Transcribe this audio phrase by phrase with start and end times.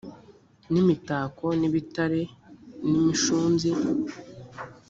[0.71, 2.21] n imitako n ibitare
[2.87, 3.69] n imishunzi